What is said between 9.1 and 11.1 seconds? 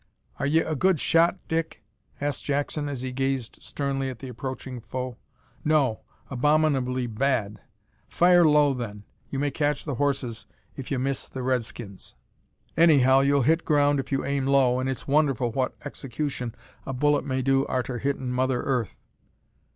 You may catch the horses if ye